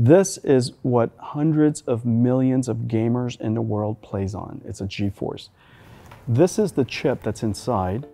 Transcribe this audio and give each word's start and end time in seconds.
This 0.00 0.38
is 0.44 0.74
what 0.82 1.10
hundreds 1.18 1.80
of 1.80 2.06
millions 2.06 2.68
of 2.68 2.82
gamers 2.86 3.40
in 3.40 3.54
the 3.54 3.60
world 3.60 4.00
plays 4.00 4.32
on. 4.32 4.62
It's 4.64 4.80
a 4.80 4.84
GeForce. 4.84 5.48
This 6.28 6.56
is 6.56 6.70
the 6.70 6.84
chip 6.84 7.24
that's 7.24 7.42
inside. 7.42 8.06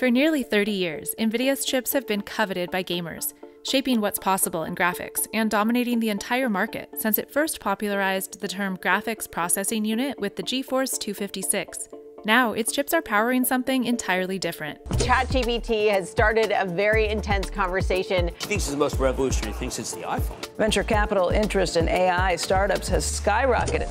For 0.00 0.10
nearly 0.10 0.42
30 0.42 0.72
years, 0.72 1.14
NVIDIA's 1.16 1.64
chips 1.64 1.92
have 1.92 2.08
been 2.08 2.22
coveted 2.22 2.72
by 2.72 2.82
gamers, 2.82 3.34
shaping 3.62 4.00
what's 4.00 4.18
possible 4.18 4.64
in 4.64 4.74
graphics 4.74 5.28
and 5.32 5.48
dominating 5.48 6.00
the 6.00 6.10
entire 6.10 6.48
market 6.48 7.00
since 7.00 7.18
it 7.18 7.32
first 7.32 7.60
popularized 7.60 8.40
the 8.40 8.48
term 8.48 8.76
graphics 8.76 9.30
processing 9.30 9.84
unit 9.84 10.18
with 10.18 10.34
the 10.34 10.42
GeForce 10.42 10.98
256. 10.98 11.88
Now, 12.28 12.52
its 12.52 12.72
chips 12.72 12.92
are 12.92 13.00
powering 13.00 13.42
something 13.46 13.86
entirely 13.86 14.38
different. 14.38 14.84
ChatGPT 14.84 15.90
has 15.90 16.10
started 16.10 16.52
a 16.54 16.66
very 16.66 17.08
intense 17.08 17.48
conversation. 17.48 18.28
She 18.40 18.48
thinks 18.48 18.64
it's 18.64 18.72
the 18.72 18.76
most 18.76 18.98
revolutionary 18.98 19.54
thing 19.54 19.70
since 19.70 19.92
the 19.92 20.02
iPhone. 20.02 20.54
Venture 20.58 20.84
capital 20.84 21.30
interest 21.30 21.78
in 21.78 21.88
AI 21.88 22.36
startups 22.36 22.86
has 22.88 23.10
skyrocketed. 23.10 23.88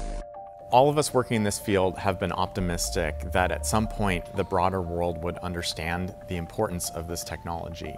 All 0.70 0.88
of 0.88 1.00
us 1.00 1.16
working 1.16 1.38
in 1.38 1.44
this 1.44 1.58
field 1.58 1.98
have 1.98 2.20
been 2.20 2.32
optimistic 2.32 3.32
that 3.32 3.52
at 3.52 3.66
some 3.66 3.88
point 3.88 4.24
the 4.36 4.44
broader 4.44 4.84
world 4.84 5.24
would 5.24 5.40
understand 5.40 6.14
the 6.28 6.38
importance 6.38 6.92
of 6.92 7.08
this 7.08 7.24
technology. 7.24 7.98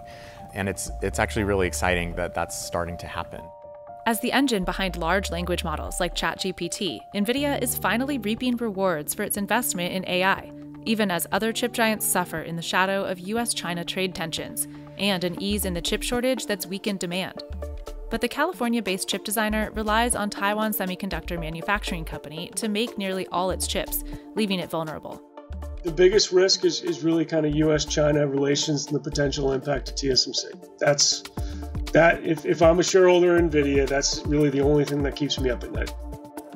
And 0.54 0.70
it's, 0.70 0.90
it's 1.02 1.18
actually 1.18 1.44
really 1.44 1.66
exciting 1.66 2.14
that 2.14 2.32
that's 2.32 2.56
starting 2.56 2.96
to 2.96 3.06
happen. 3.06 3.42
As 4.06 4.20
the 4.20 4.32
engine 4.32 4.64
behind 4.64 4.96
large 4.96 5.30
language 5.30 5.62
models 5.62 6.00
like 6.00 6.14
ChatGPT, 6.14 7.00
NVIDIA 7.14 7.62
is 7.62 7.76
finally 7.76 8.16
reaping 8.16 8.56
rewards 8.56 9.14
for 9.14 9.24
its 9.24 9.36
investment 9.36 9.92
in 9.92 10.08
AI, 10.08 10.50
even 10.84 11.10
as 11.10 11.26
other 11.32 11.52
chip 11.52 11.72
giants 11.72 12.06
suffer 12.06 12.40
in 12.40 12.56
the 12.56 12.62
shadow 12.62 13.04
of 13.04 13.18
US 13.20 13.52
China 13.52 13.84
trade 13.84 14.14
tensions 14.14 14.66
and 14.98 15.22
an 15.22 15.40
ease 15.40 15.66
in 15.66 15.74
the 15.74 15.82
chip 15.82 16.02
shortage 16.02 16.46
that's 16.46 16.66
weakened 16.66 16.98
demand. 16.98 17.42
But 18.10 18.22
the 18.22 18.28
California 18.28 18.82
based 18.82 19.06
chip 19.06 19.22
designer 19.22 19.70
relies 19.74 20.14
on 20.14 20.30
Taiwan 20.30 20.72
Semiconductor 20.72 21.38
Manufacturing 21.38 22.06
Company 22.06 22.50
to 22.56 22.68
make 22.68 22.96
nearly 22.96 23.26
all 23.28 23.50
its 23.50 23.66
chips, 23.66 24.02
leaving 24.34 24.60
it 24.60 24.70
vulnerable. 24.70 25.22
The 25.82 25.92
biggest 25.92 26.32
risk 26.32 26.64
is, 26.64 26.82
is 26.82 27.04
really 27.04 27.26
kind 27.26 27.44
of 27.44 27.54
US 27.54 27.84
China 27.84 28.26
relations 28.26 28.86
and 28.86 28.96
the 28.96 29.00
potential 29.00 29.52
impact 29.52 29.94
to 29.94 30.06
TSMC. 30.06 30.78
That's 30.78 31.22
that 31.92 32.22
if, 32.24 32.44
if 32.44 32.62
I'm 32.62 32.78
a 32.78 32.82
shareholder 32.82 33.36
in 33.36 33.50
Nvidia, 33.50 33.88
that's 33.88 34.24
really 34.26 34.50
the 34.50 34.60
only 34.60 34.84
thing 34.84 35.02
that 35.02 35.16
keeps 35.16 35.40
me 35.40 35.50
up 35.50 35.64
at 35.64 35.72
night. 35.72 35.92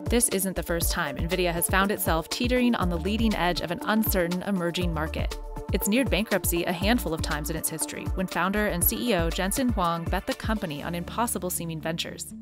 This 0.09 0.29
isn't 0.29 0.55
the 0.55 0.63
first 0.63 0.93
time 0.93 1.17
NVIDIA 1.17 1.53
has 1.53 1.67
found 1.67 1.91
itself 1.91 2.29
teetering 2.29 2.75
on 2.75 2.91
the 2.91 2.97
leading 2.97 3.35
edge 3.35 3.61
of 3.61 3.71
an 3.71 3.81
uncertain 3.85 4.43
emerging 4.43 4.93
market. 4.93 5.39
It's 5.73 5.89
neared 5.89 6.11
bankruptcy 6.11 6.65
a 6.65 6.73
handful 6.73 7.13
of 7.15 7.23
times 7.23 7.51
in 7.51 7.57
its 7.57 7.69
history 7.69 8.05
when 8.15 8.27
founder 8.27 8.67
and 8.67 8.83
CEO 8.83 9.33
Jensen 9.33 9.71
Huang 9.71 10.05
bet 10.05 10.27
the 10.27 10.35
company 10.35 10.83
on 10.83 10.95
impossible 10.95 11.51
seeming 11.51 11.81
ventures. 11.81 12.33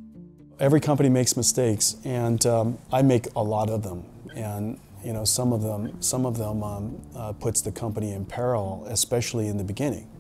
Every 0.61 0.81
company 0.81 1.09
makes 1.09 1.37
mistakes, 1.37 1.97
and 2.05 2.45
um, 2.45 2.79
I 2.93 3.03
make 3.03 3.29
a 3.35 3.43
lot 3.43 3.71
of 3.71 3.83
them. 3.83 4.05
And 4.35 4.79
you 5.03 5.13
know, 5.13 5.25
some 5.25 5.53
of 5.53 5.63
them, 5.63 6.01
some 6.03 6.27
of 6.27 6.37
them 6.37 6.63
um, 6.63 7.03
uh, 7.17 7.33
puts 7.33 7.63
the 7.63 7.73
company 7.73 8.13
in 8.13 8.27
peril, 8.27 8.85
especially 8.89 9.49
in 9.49 9.57
the 9.57 9.65
beginning 9.65 10.12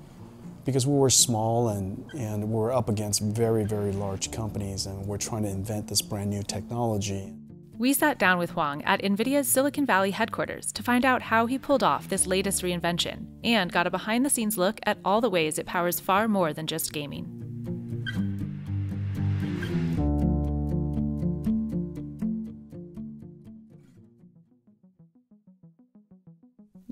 because 0.64 0.86
we 0.86 0.94
were 0.94 1.10
small 1.10 1.68
and, 1.68 2.05
and 2.14 2.48
we're 2.48 2.72
up 2.72 2.88
against 2.88 3.20
very, 3.20 3.64
very 3.64 3.92
large 3.92 4.30
companies 4.30 4.86
and 4.86 5.06
we're 5.06 5.18
trying 5.18 5.42
to 5.42 5.48
invent 5.48 5.88
this 5.88 6.02
brand 6.02 6.30
new 6.30 6.42
technology. 6.42 7.32
We 7.78 7.92
sat 7.92 8.18
down 8.18 8.38
with 8.38 8.50
Huang 8.50 8.84
at 8.84 9.02
NVIDIA's 9.02 9.48
Silicon 9.48 9.86
Valley 9.86 10.12
headquarters 10.12 10.70
to 10.72 10.83
find 10.83 11.05
out 11.05 11.22
how 11.22 11.46
he 11.46 11.58
pulled 11.58 11.83
off 11.83 12.08
this 12.08 12.27
latest 12.27 12.62
reinvention 12.62 13.27
and 13.42 13.72
got 13.72 13.86
a 13.86 13.90
behind 13.90 14.24
the 14.24 14.30
scenes 14.30 14.56
look 14.56 14.78
at 14.84 14.98
all 15.05 15.20
the 15.20 15.30
ways 15.30 15.58
it 15.58 15.66
powers 15.66 15.98
far 15.98 16.28
more 16.28 16.52
than 16.52 16.66
just 16.66 16.92
gaming. 16.92 17.42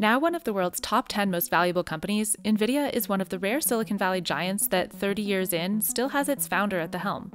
Now 0.01 0.19
one 0.19 0.35
of 0.35 0.45
the 0.45 0.55
world's 0.55 0.81
top 0.81 1.09
10 1.09 1.31
most 1.31 1.51
valuable 1.51 1.85
companies, 1.85 2.35
NVIDIA 2.43 2.91
is 2.91 3.07
one 3.07 3.21
of 3.21 3.29
the 3.29 3.39
rare 3.39 3.61
Silicon 3.61 3.99
Valley 3.99 4.23
giants 4.23 4.67
that 4.69 4.91
30 4.91 5.21
years 5.21 5.53
in 5.53 5.83
still 5.83 6.09
has 6.09 6.27
its 6.27 6.49
founder 6.49 6.81
at 6.81 6.91
the 6.91 7.01
helm. 7.01 7.31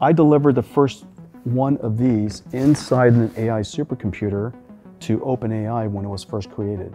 I 0.00 0.10
delivered 0.10 0.56
the 0.56 0.64
first 0.64 1.06
one 1.44 1.76
of 1.76 1.98
these 1.98 2.42
inside 2.50 3.12
an 3.12 3.32
AI 3.36 3.60
supercomputer 3.60 4.52
to 5.02 5.18
OpenAI 5.18 5.88
when 5.88 6.04
it 6.04 6.08
was 6.08 6.24
first 6.24 6.50
created. 6.50 6.92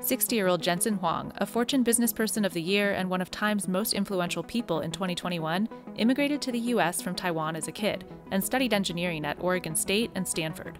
60 0.00 0.34
year 0.34 0.48
old 0.48 0.62
Jensen 0.62 0.94
Huang, 0.94 1.30
a 1.36 1.46
Fortune 1.46 1.84
Business 1.84 2.12
Person 2.12 2.44
of 2.44 2.54
the 2.54 2.62
Year 2.62 2.92
and 2.92 3.08
one 3.08 3.20
of 3.20 3.30
Time's 3.30 3.68
most 3.68 3.92
influential 3.94 4.42
people 4.42 4.80
in 4.80 4.90
2021, 4.90 5.68
immigrated 5.94 6.42
to 6.42 6.50
the 6.50 6.58
US 6.74 7.00
from 7.00 7.14
Taiwan 7.14 7.54
as 7.54 7.68
a 7.68 7.72
kid 7.72 8.04
and 8.32 8.42
studied 8.42 8.74
engineering 8.74 9.24
at 9.24 9.40
Oregon 9.40 9.76
State 9.76 10.10
and 10.16 10.26
Stanford. 10.26 10.76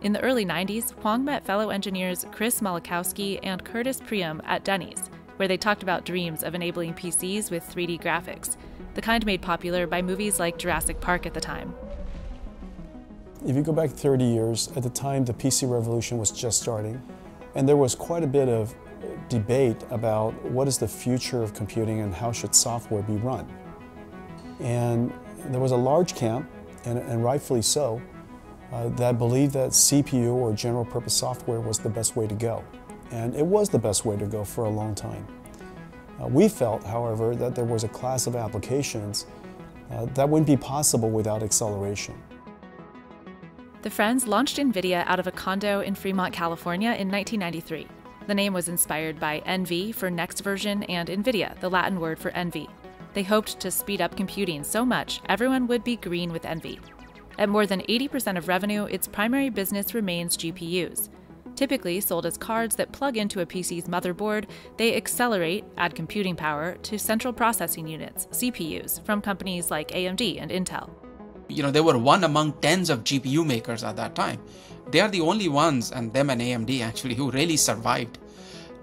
In 0.00 0.12
the 0.12 0.20
early 0.20 0.46
90s, 0.46 0.92
Huang 1.00 1.24
met 1.24 1.44
fellow 1.44 1.70
engineers 1.70 2.24
Chris 2.30 2.60
Malachowsky 2.60 3.40
and 3.42 3.64
Curtis 3.64 4.00
Priem 4.00 4.40
at 4.44 4.62
Denny's, 4.62 5.10
where 5.38 5.48
they 5.48 5.56
talked 5.56 5.82
about 5.82 6.04
dreams 6.04 6.44
of 6.44 6.54
enabling 6.54 6.94
PCs 6.94 7.50
with 7.50 7.68
3D 7.68 8.00
graphics, 8.00 8.56
the 8.94 9.02
kind 9.02 9.26
made 9.26 9.42
popular 9.42 9.88
by 9.88 10.00
movies 10.00 10.38
like 10.38 10.56
Jurassic 10.56 11.00
Park 11.00 11.26
at 11.26 11.34
the 11.34 11.40
time. 11.40 11.74
If 13.44 13.56
you 13.56 13.62
go 13.62 13.72
back 13.72 13.90
30 13.90 14.24
years, 14.24 14.70
at 14.76 14.84
the 14.84 14.90
time 14.90 15.24
the 15.24 15.34
PC 15.34 15.68
revolution 15.68 16.16
was 16.16 16.30
just 16.30 16.62
starting, 16.62 17.02
and 17.56 17.68
there 17.68 17.76
was 17.76 17.96
quite 17.96 18.22
a 18.22 18.28
bit 18.28 18.48
of 18.48 18.72
debate 19.28 19.82
about 19.90 20.32
what 20.44 20.68
is 20.68 20.78
the 20.78 20.88
future 20.88 21.42
of 21.42 21.54
computing 21.54 22.02
and 22.02 22.14
how 22.14 22.30
should 22.30 22.54
software 22.54 23.02
be 23.02 23.14
run. 23.14 23.52
And 24.60 25.12
there 25.46 25.60
was 25.60 25.72
a 25.72 25.76
large 25.76 26.14
camp, 26.14 26.48
and, 26.84 27.00
and 27.00 27.24
rightfully 27.24 27.62
so, 27.62 28.00
uh, 28.72 28.88
that 28.90 29.18
believed 29.18 29.52
that 29.54 29.70
CPU 29.70 30.34
or 30.34 30.52
general 30.52 30.84
purpose 30.84 31.14
software 31.14 31.60
was 31.60 31.78
the 31.78 31.88
best 31.88 32.16
way 32.16 32.26
to 32.26 32.34
go. 32.34 32.64
And 33.10 33.34
it 33.34 33.44
was 33.46 33.68
the 33.68 33.78
best 33.78 34.04
way 34.04 34.16
to 34.16 34.26
go 34.26 34.44
for 34.44 34.64
a 34.64 34.70
long 34.70 34.94
time. 34.94 35.26
Uh, 36.20 36.26
we 36.26 36.48
felt, 36.48 36.84
however, 36.84 37.34
that 37.36 37.54
there 37.54 37.64
was 37.64 37.84
a 37.84 37.88
class 37.88 38.26
of 38.26 38.36
applications 38.36 39.26
uh, 39.90 40.04
that 40.06 40.28
wouldn't 40.28 40.46
be 40.46 40.56
possible 40.56 41.10
without 41.10 41.42
acceleration. 41.42 42.14
The 43.82 43.90
Friends 43.90 44.26
launched 44.26 44.58
NVIDIA 44.58 45.04
out 45.06 45.20
of 45.20 45.26
a 45.26 45.32
condo 45.32 45.80
in 45.80 45.94
Fremont, 45.94 46.34
California 46.34 46.90
in 46.90 47.08
1993. 47.08 47.86
The 48.26 48.34
name 48.34 48.52
was 48.52 48.68
inspired 48.68 49.18
by 49.18 49.40
NV 49.46 49.94
for 49.94 50.10
next 50.10 50.40
version 50.40 50.82
and 50.84 51.08
invidia, 51.08 51.56
the 51.60 51.70
Latin 51.70 51.98
word 51.98 52.18
for 52.18 52.30
envy. 52.32 52.68
They 53.14 53.22
hoped 53.22 53.58
to 53.60 53.70
speed 53.70 54.02
up 54.02 54.16
computing 54.16 54.62
so 54.62 54.84
much 54.84 55.22
everyone 55.28 55.66
would 55.68 55.84
be 55.84 55.96
green 55.96 56.32
with 56.32 56.44
envy. 56.44 56.78
At 57.38 57.48
more 57.48 57.66
than 57.66 57.82
80% 57.82 58.36
of 58.36 58.48
revenue, 58.48 58.84
its 58.84 59.06
primary 59.06 59.48
business 59.48 59.94
remains 59.94 60.36
GPUs. 60.36 61.08
Typically 61.54 62.00
sold 62.00 62.26
as 62.26 62.36
cards 62.36 62.74
that 62.76 62.90
plug 62.90 63.16
into 63.16 63.40
a 63.40 63.46
PC's 63.46 63.84
motherboard, 63.88 64.46
they 64.76 64.96
accelerate, 64.96 65.64
add 65.76 65.94
computing 65.94 66.34
power, 66.34 66.74
to 66.82 66.98
central 66.98 67.32
processing 67.32 67.86
units, 67.86 68.26
CPUs, 68.32 69.04
from 69.04 69.22
companies 69.22 69.70
like 69.70 69.92
AMD 69.92 70.42
and 70.42 70.50
Intel. 70.50 70.90
You 71.48 71.62
know, 71.62 71.70
they 71.70 71.80
were 71.80 71.96
one 71.96 72.24
among 72.24 72.54
tens 72.54 72.90
of 72.90 73.04
GPU 73.04 73.46
makers 73.46 73.84
at 73.84 73.96
that 73.96 74.16
time. 74.16 74.40
They 74.90 75.00
are 75.00 75.08
the 75.08 75.20
only 75.20 75.48
ones, 75.48 75.92
and 75.92 76.12
them 76.12 76.30
and 76.30 76.40
AMD 76.40 76.80
actually, 76.82 77.14
who 77.14 77.30
really 77.30 77.56
survived. 77.56 78.18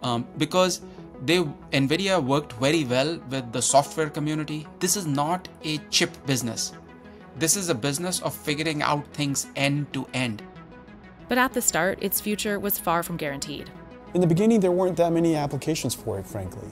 Um, 0.02 0.28
because 0.38 0.82
they 1.24 1.38
nvidia 1.72 2.22
worked 2.22 2.54
very 2.54 2.84
well 2.84 3.18
with 3.30 3.52
the 3.54 3.62
software 3.62 4.10
community 4.10 4.68
this 4.80 4.98
is 4.98 5.08
not 5.08 5.48
a 5.64 5.78
chip 5.90 6.12
business 6.26 6.74
this 7.38 7.58
is 7.58 7.70
a 7.70 7.76
business 7.76 8.22
of 8.22 8.34
figuring 8.34 8.82
out 8.82 9.06
things 9.14 9.48
end 9.56 9.92
to 9.94 10.08
end. 10.14 10.42
But 11.28 11.38
at 11.38 11.54
the 11.54 11.62
start, 11.62 12.00
its 12.02 12.22
future 12.22 12.60
was 12.60 12.80
far 12.80 13.04
from 13.04 13.18
guaranteed. 13.18 13.70
In 14.14 14.22
the 14.22 14.28
beginning, 14.28 14.62
there 14.62 14.72
weren't 14.72 14.96
that 14.98 15.12
many 15.12 15.36
applications 15.36 15.94
for 15.94 16.18
it, 16.20 16.26
frankly. 16.26 16.70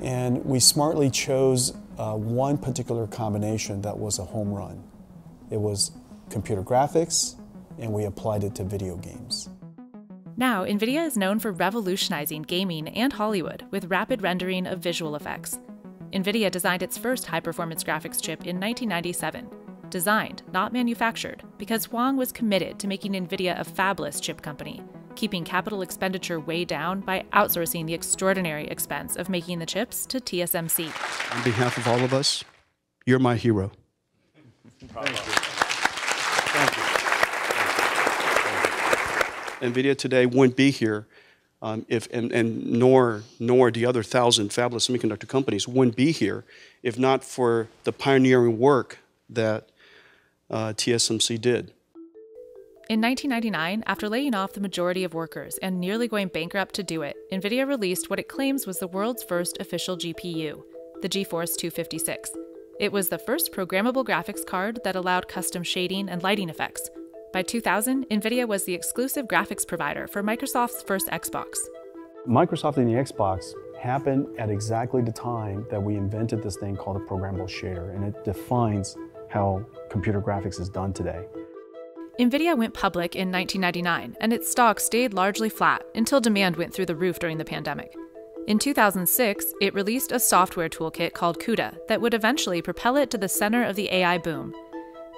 And 0.00 0.44
we 0.44 0.60
smartly 0.60 1.10
chose 1.10 1.76
uh, 1.98 2.14
one 2.14 2.56
particular 2.56 3.06
combination 3.06 3.82
that 3.82 3.98
was 3.98 4.18
a 4.18 4.24
home 4.24 4.52
run. 4.52 4.82
It 5.50 5.60
was 5.60 5.90
computer 6.30 6.62
graphics, 6.62 7.34
and 7.78 7.92
we 7.92 8.04
applied 8.04 8.44
it 8.44 8.54
to 8.54 8.64
video 8.64 8.96
games. 8.96 9.50
Now, 10.36 10.64
NVIDIA 10.64 11.04
is 11.04 11.18
known 11.18 11.38
for 11.38 11.52
revolutionizing 11.52 12.42
gaming 12.42 12.88
and 12.88 13.12
Hollywood 13.12 13.66
with 13.70 13.90
rapid 13.90 14.22
rendering 14.22 14.66
of 14.66 14.78
visual 14.78 15.14
effects. 15.14 15.58
NVIDIA 16.14 16.50
designed 16.50 16.82
its 16.82 16.96
first 16.96 17.26
high 17.26 17.40
performance 17.40 17.84
graphics 17.84 18.20
chip 18.20 18.46
in 18.46 18.58
1997 18.58 19.61
designed, 19.92 20.42
not 20.52 20.72
manufactured, 20.72 21.44
because 21.58 21.84
Huang 21.84 22.16
was 22.16 22.32
committed 22.32 22.80
to 22.80 22.88
making 22.88 23.12
NVIDIA 23.12 23.60
a 23.60 23.64
fabless 23.64 24.20
chip 24.20 24.42
company, 24.42 24.82
keeping 25.14 25.44
capital 25.44 25.82
expenditure 25.82 26.40
way 26.40 26.64
down 26.64 27.00
by 27.00 27.24
outsourcing 27.32 27.86
the 27.86 27.94
extraordinary 27.94 28.66
expense 28.66 29.14
of 29.14 29.28
making 29.28 29.60
the 29.60 29.66
chips 29.66 30.04
to 30.06 30.18
TSMC. 30.18 30.86
On 31.36 31.44
behalf 31.44 31.76
of 31.76 31.86
all 31.86 32.00
of 32.00 32.12
us, 32.12 32.42
you're 33.06 33.20
my 33.20 33.36
hero. 33.36 33.70
Thank 34.80 35.08
you. 35.10 35.14
Thank 36.54 36.76
you. 36.76 36.82
NVIDIA 39.62 39.96
today 39.96 40.26
wouldn't 40.26 40.56
be 40.56 40.72
here 40.72 41.06
um, 41.62 41.86
if, 41.88 42.08
and, 42.12 42.32
and 42.32 42.66
nor, 42.66 43.22
nor 43.38 43.70
the 43.70 43.86
other 43.86 44.02
thousand 44.02 44.48
fabless 44.50 44.90
semiconductor 44.90 45.28
companies 45.28 45.68
wouldn't 45.68 45.94
be 45.96 46.10
here 46.10 46.44
if 46.82 46.98
not 46.98 47.22
for 47.22 47.68
the 47.84 47.92
pioneering 47.92 48.58
work 48.58 48.98
that 49.30 49.68
uh, 50.52 50.72
TSMC 50.74 51.40
did. 51.40 51.72
In 52.88 53.00
1999, 53.00 53.84
after 53.86 54.08
laying 54.08 54.34
off 54.34 54.52
the 54.52 54.60
majority 54.60 55.04
of 55.04 55.14
workers 55.14 55.56
and 55.58 55.80
nearly 55.80 56.08
going 56.08 56.28
bankrupt 56.28 56.74
to 56.74 56.82
do 56.82 57.02
it, 57.02 57.16
NVIDIA 57.32 57.66
released 57.66 58.10
what 58.10 58.18
it 58.18 58.28
claims 58.28 58.66
was 58.66 58.78
the 58.78 58.88
world's 58.88 59.22
first 59.22 59.56
official 59.60 59.96
GPU, 59.96 60.62
the 61.00 61.08
GeForce 61.08 61.56
256. 61.56 62.30
It 62.80 62.92
was 62.92 63.08
the 63.08 63.18
first 63.18 63.52
programmable 63.52 64.04
graphics 64.04 64.44
card 64.44 64.80
that 64.84 64.96
allowed 64.96 65.28
custom 65.28 65.62
shading 65.62 66.08
and 66.08 66.22
lighting 66.22 66.48
effects. 66.48 66.90
By 67.32 67.42
2000, 67.42 68.08
NVIDIA 68.10 68.46
was 68.46 68.64
the 68.64 68.74
exclusive 68.74 69.26
graphics 69.26 69.66
provider 69.66 70.06
for 70.06 70.22
Microsoft's 70.22 70.82
first 70.82 71.06
Xbox. 71.06 71.54
Microsoft 72.28 72.76
and 72.76 72.88
the 72.88 72.94
Xbox 72.94 73.52
happened 73.80 74.26
at 74.38 74.50
exactly 74.50 75.02
the 75.02 75.12
time 75.12 75.66
that 75.70 75.82
we 75.82 75.96
invented 75.96 76.42
this 76.42 76.56
thing 76.56 76.76
called 76.76 76.96
a 76.96 77.04
programmable 77.06 77.48
shader, 77.48 77.94
and 77.94 78.04
it 78.04 78.24
defines 78.24 78.96
how 79.32 79.64
computer 79.90 80.20
graphics 80.20 80.60
is 80.60 80.68
done 80.68 80.92
today. 80.92 81.24
NVIDIA 82.20 82.56
went 82.56 82.74
public 82.74 83.16
in 83.16 83.32
1999, 83.32 84.16
and 84.20 84.32
its 84.32 84.50
stock 84.50 84.78
stayed 84.78 85.14
largely 85.14 85.48
flat 85.48 85.82
until 85.94 86.20
demand 86.20 86.56
went 86.56 86.74
through 86.74 86.86
the 86.86 86.94
roof 86.94 87.18
during 87.18 87.38
the 87.38 87.44
pandemic. 87.44 87.96
In 88.46 88.58
2006, 88.58 89.54
it 89.60 89.72
released 89.72 90.12
a 90.12 90.20
software 90.20 90.68
toolkit 90.68 91.14
called 91.14 91.38
CUDA 91.38 91.86
that 91.88 92.00
would 92.00 92.12
eventually 92.12 92.60
propel 92.60 92.96
it 92.96 93.10
to 93.10 93.18
the 93.18 93.28
center 93.28 93.64
of 93.64 93.76
the 93.76 93.88
AI 93.90 94.18
boom. 94.18 94.54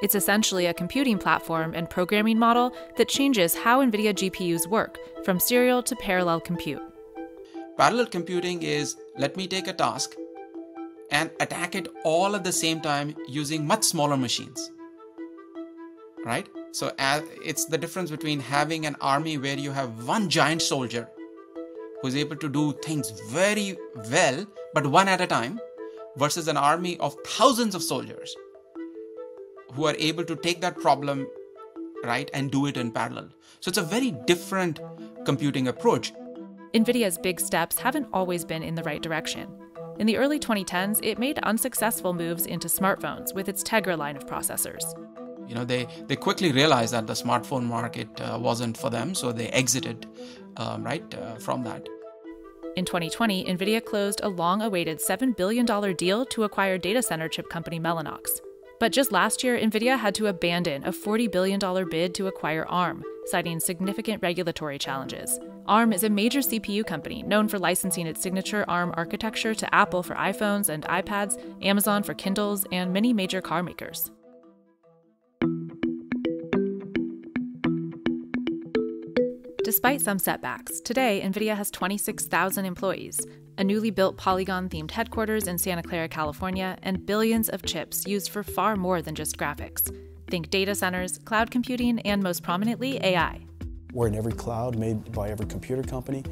It's 0.02 0.14
essentially 0.14 0.66
a 0.66 0.74
computing 0.74 1.18
platform 1.18 1.74
and 1.74 1.90
programming 1.90 2.38
model 2.38 2.74
that 2.96 3.08
changes 3.08 3.54
how 3.54 3.84
NVIDIA 3.84 4.12
GPUs 4.12 4.68
work 4.68 4.98
from 5.24 5.40
serial 5.40 5.82
to 5.82 5.96
parallel 5.96 6.40
compute. 6.40 6.82
Parallel 7.76 8.06
computing 8.06 8.62
is 8.62 8.96
let 9.18 9.36
me 9.36 9.48
take 9.48 9.66
a 9.66 9.72
task 9.72 10.14
and 11.10 11.30
attack 11.40 11.74
it 11.74 11.88
all 12.04 12.34
at 12.34 12.44
the 12.44 12.52
same 12.52 12.80
time 12.80 13.14
using 13.28 13.66
much 13.66 13.84
smaller 13.84 14.16
machines. 14.16 14.70
Right? 16.24 16.48
So 16.72 16.92
it's 16.98 17.66
the 17.66 17.78
difference 17.78 18.10
between 18.10 18.40
having 18.40 18.86
an 18.86 18.96
army 19.00 19.38
where 19.38 19.58
you 19.58 19.70
have 19.70 20.08
one 20.08 20.28
giant 20.28 20.62
soldier 20.62 21.08
who's 22.02 22.16
able 22.16 22.36
to 22.36 22.48
do 22.48 22.72
things 22.82 23.10
very 23.28 23.76
well, 24.10 24.44
but 24.72 24.86
one 24.86 25.08
at 25.08 25.20
a 25.20 25.26
time, 25.26 25.60
versus 26.16 26.48
an 26.48 26.56
army 26.56 26.98
of 26.98 27.16
thousands 27.26 27.74
of 27.74 27.82
soldiers 27.82 28.34
who 29.72 29.86
are 29.86 29.94
able 29.98 30.24
to 30.24 30.36
take 30.36 30.60
that 30.60 30.78
problem 30.78 31.26
right 32.04 32.30
and 32.34 32.50
do 32.50 32.66
it 32.66 32.76
in 32.76 32.92
parallel. 32.92 33.28
So 33.60 33.68
it's 33.68 33.78
a 33.78 33.82
very 33.82 34.10
different 34.26 34.80
computing 35.24 35.68
approach. 35.68 36.12
NVIDIA's 36.74 37.18
big 37.18 37.40
steps 37.40 37.78
haven't 37.78 38.08
always 38.12 38.44
been 38.44 38.62
in 38.62 38.74
the 38.74 38.82
right 38.82 39.00
direction. 39.00 39.48
In 39.98 40.06
the 40.06 40.16
early 40.16 40.40
2010s, 40.40 40.98
it 41.02 41.18
made 41.18 41.38
unsuccessful 41.40 42.12
moves 42.12 42.46
into 42.46 42.66
smartphones 42.66 43.32
with 43.32 43.48
its 43.48 43.62
Tegra 43.62 43.96
line 43.96 44.16
of 44.16 44.26
processors. 44.26 44.82
You 45.48 45.54
know, 45.54 45.64
they, 45.64 45.86
they 46.08 46.16
quickly 46.16 46.50
realized 46.50 46.92
that 46.94 47.06
the 47.06 47.12
smartphone 47.12 47.64
market 47.64 48.08
uh, 48.20 48.38
wasn't 48.40 48.76
for 48.76 48.90
them, 48.90 49.14
so 49.14 49.30
they 49.30 49.48
exited 49.48 50.06
um, 50.56 50.82
right 50.82 51.14
uh, 51.14 51.36
from 51.36 51.62
that. 51.64 51.86
In 52.76 52.84
2020, 52.84 53.44
NVIDIA 53.44 53.84
closed 53.84 54.20
a 54.24 54.28
long 54.28 54.62
awaited 54.62 54.98
$7 54.98 55.36
billion 55.36 55.64
deal 55.94 56.26
to 56.26 56.42
acquire 56.42 56.76
data 56.76 57.00
center 57.00 57.28
chip 57.28 57.48
company 57.48 57.78
Mellanox. 57.78 58.40
But 58.80 58.92
just 58.92 59.12
last 59.12 59.44
year, 59.44 59.58
NVIDIA 59.58 59.98
had 59.98 60.14
to 60.16 60.26
abandon 60.26 60.84
a 60.84 60.92
$40 60.92 61.30
billion 61.30 61.60
bid 61.88 62.14
to 62.16 62.26
acquire 62.26 62.66
ARM, 62.66 63.04
citing 63.26 63.60
significant 63.60 64.20
regulatory 64.22 64.78
challenges. 64.78 65.38
ARM 65.66 65.92
is 65.92 66.04
a 66.04 66.10
major 66.10 66.40
CPU 66.40 66.84
company 66.84 67.22
known 67.22 67.48
for 67.48 67.58
licensing 67.58 68.06
its 68.06 68.20
signature 68.20 68.64
ARM 68.68 68.92
architecture 68.96 69.54
to 69.54 69.74
Apple 69.74 70.02
for 70.02 70.14
iPhones 70.16 70.68
and 70.68 70.84
iPads, 70.84 71.40
Amazon 71.64 72.02
for 72.02 72.14
Kindles, 72.14 72.66
and 72.72 72.92
many 72.92 73.12
major 73.12 73.40
car 73.40 73.62
makers. 73.62 74.10
Despite 79.64 80.02
some 80.02 80.18
setbacks, 80.18 80.80
today 80.80 81.22
NVIDIA 81.24 81.56
has 81.56 81.70
26,000 81.70 82.66
employees, 82.66 83.18
a 83.58 83.64
newly 83.64 83.90
built 83.90 84.16
Polygon 84.16 84.68
themed 84.68 84.90
headquarters 84.90 85.46
in 85.46 85.58
Santa 85.58 85.82
Clara, 85.82 86.08
California, 86.08 86.76
and 86.82 87.04
billions 87.06 87.48
of 87.48 87.62
chips 87.62 88.06
used 88.06 88.30
for 88.30 88.42
far 88.42 88.76
more 88.76 89.00
than 89.00 89.14
just 89.14 89.36
graphics. 89.36 89.94
Think 90.28 90.50
data 90.50 90.74
centers, 90.74 91.18
cloud 91.18 91.50
computing, 91.50 92.00
and 92.00 92.22
most 92.22 92.42
prominently, 92.42 92.98
AI. 93.04 93.40
We're 93.92 94.08
in 94.08 94.14
every 94.14 94.32
cloud 94.32 94.76
made 94.76 95.12
by 95.12 95.30
every 95.30 95.46
computer 95.46 95.82
company. 95.82 96.24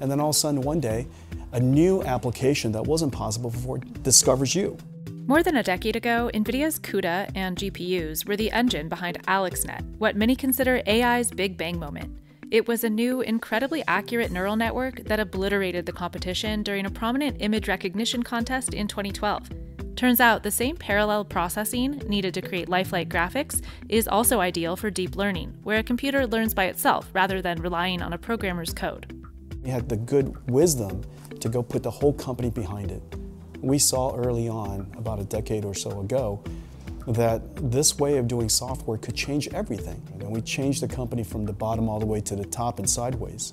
And 0.00 0.10
then 0.10 0.20
all 0.20 0.30
of 0.30 0.36
a 0.36 0.38
sudden, 0.38 0.62
one 0.62 0.80
day, 0.80 1.06
a 1.52 1.60
new 1.60 2.02
application 2.04 2.72
that 2.72 2.82
wasn't 2.82 3.12
possible 3.12 3.50
before 3.50 3.78
discovers 3.78 4.54
you. 4.54 4.78
More 5.26 5.42
than 5.42 5.56
a 5.56 5.62
decade 5.62 5.96
ago, 5.96 6.30
NVIDIA's 6.32 6.78
CUDA 6.78 7.30
and 7.36 7.56
GPUs 7.56 8.26
were 8.26 8.36
the 8.36 8.50
engine 8.50 8.88
behind 8.88 9.22
AlexNet, 9.24 9.98
what 9.98 10.16
many 10.16 10.34
consider 10.34 10.82
AI's 10.86 11.30
Big 11.30 11.56
Bang 11.56 11.78
moment. 11.78 12.18
It 12.50 12.66
was 12.66 12.82
a 12.82 12.90
new, 12.90 13.20
incredibly 13.20 13.84
accurate 13.86 14.32
neural 14.32 14.56
network 14.56 15.04
that 15.04 15.20
obliterated 15.20 15.86
the 15.86 15.92
competition 15.92 16.64
during 16.64 16.84
a 16.84 16.90
prominent 16.90 17.36
image 17.38 17.68
recognition 17.68 18.24
contest 18.24 18.74
in 18.74 18.88
2012. 18.88 19.48
Turns 19.94 20.18
out 20.18 20.42
the 20.42 20.50
same 20.50 20.76
parallel 20.76 21.24
processing 21.24 21.98
needed 22.08 22.34
to 22.34 22.42
create 22.42 22.68
lifelike 22.68 23.08
graphics 23.08 23.62
is 23.88 24.08
also 24.08 24.40
ideal 24.40 24.74
for 24.74 24.90
deep 24.90 25.14
learning, 25.14 25.56
where 25.62 25.78
a 25.78 25.84
computer 25.84 26.26
learns 26.26 26.52
by 26.52 26.64
itself 26.64 27.08
rather 27.12 27.40
than 27.40 27.62
relying 27.62 28.02
on 28.02 28.14
a 28.14 28.18
programmer's 28.18 28.74
code. 28.74 29.14
We 29.62 29.70
had 29.70 29.88
the 29.88 29.98
good 29.98 30.50
wisdom 30.50 31.02
to 31.38 31.48
go 31.48 31.62
put 31.62 31.84
the 31.84 31.90
whole 31.92 32.14
company 32.14 32.50
behind 32.50 32.90
it. 32.90 33.02
We 33.60 33.78
saw 33.78 34.16
early 34.16 34.48
on, 34.48 34.92
about 34.96 35.20
a 35.20 35.24
decade 35.24 35.64
or 35.64 35.74
so 35.74 36.00
ago, 36.00 36.42
that 37.14 37.70
this 37.70 37.98
way 37.98 38.18
of 38.18 38.28
doing 38.28 38.48
software 38.48 38.98
could 38.98 39.14
change 39.14 39.48
everything. 39.48 40.02
And 40.20 40.30
we 40.30 40.40
changed 40.40 40.82
the 40.82 40.88
company 40.88 41.24
from 41.24 41.44
the 41.44 41.52
bottom 41.52 41.88
all 41.88 41.98
the 41.98 42.06
way 42.06 42.20
to 42.22 42.36
the 42.36 42.44
top 42.44 42.78
and 42.78 42.88
sideways. 42.88 43.52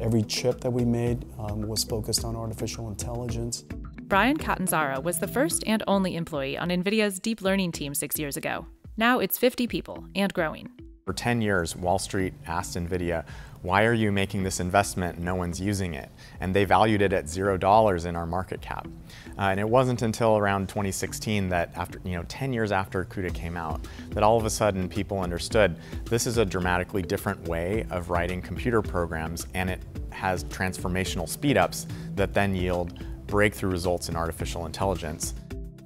Every 0.00 0.22
chip 0.22 0.60
that 0.60 0.70
we 0.70 0.84
made 0.84 1.24
um, 1.38 1.62
was 1.62 1.84
focused 1.84 2.24
on 2.24 2.34
artificial 2.34 2.88
intelligence. 2.88 3.64
Bryan 4.02 4.36
Catanzaro 4.36 5.00
was 5.00 5.18
the 5.18 5.28
first 5.28 5.64
and 5.66 5.82
only 5.86 6.16
employee 6.16 6.58
on 6.58 6.68
NVIDIA's 6.68 7.18
deep 7.20 7.40
learning 7.40 7.72
team 7.72 7.94
six 7.94 8.18
years 8.18 8.36
ago. 8.36 8.66
Now 8.96 9.20
it's 9.20 9.38
50 9.38 9.66
people 9.66 10.04
and 10.14 10.32
growing. 10.34 10.70
For 11.04 11.12
10 11.12 11.42
years, 11.42 11.74
Wall 11.74 11.98
Street 11.98 12.32
asked 12.46 12.76
NVIDIA, 12.76 13.24
why 13.62 13.84
are 13.86 13.92
you 13.92 14.12
making 14.12 14.44
this 14.44 14.60
investment? 14.60 15.18
No 15.18 15.34
one's 15.34 15.60
using 15.60 15.94
it. 15.94 16.08
And 16.40 16.54
they 16.54 16.64
valued 16.64 17.02
it 17.02 17.12
at 17.12 17.28
zero 17.28 17.56
dollars 17.56 18.04
in 18.04 18.14
our 18.14 18.26
market 18.26 18.60
cap. 18.60 18.86
Uh, 19.36 19.42
and 19.42 19.58
it 19.58 19.68
wasn't 19.68 20.02
until 20.02 20.36
around 20.36 20.68
2016 20.68 21.48
that 21.48 21.72
after, 21.76 22.00
you 22.04 22.12
know, 22.12 22.24
10 22.28 22.52
years 22.52 22.70
after 22.70 23.04
CUDA 23.04 23.34
came 23.34 23.56
out, 23.56 23.80
that 24.10 24.22
all 24.22 24.36
of 24.36 24.44
a 24.44 24.50
sudden 24.50 24.88
people 24.88 25.18
understood 25.18 25.76
this 26.04 26.26
is 26.26 26.38
a 26.38 26.44
dramatically 26.44 27.02
different 27.02 27.48
way 27.48 27.84
of 27.90 28.10
writing 28.10 28.40
computer 28.40 28.80
programs 28.80 29.48
and 29.54 29.70
it 29.70 29.82
has 30.10 30.44
transformational 30.44 31.28
speedups 31.28 31.86
that 32.14 32.32
then 32.32 32.54
yield 32.54 33.04
breakthrough 33.26 33.70
results 33.70 34.08
in 34.08 34.14
artificial 34.14 34.66
intelligence. 34.66 35.34